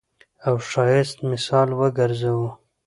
او 0.47 0.55
ښايست 0.71 1.17
مثال 1.31 1.69
وګرځوو. 1.79 2.49